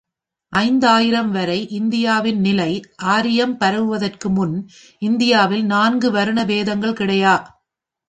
[0.53, 2.71] ஐந்து ஆயிரம் வரை இந்தியாவின் நிலை
[3.11, 4.55] ஆரியம் பரவுவதற்கு முன்
[5.01, 7.35] இந்தியாவில் நான்கு வருண பேதங்கள் கிடையா.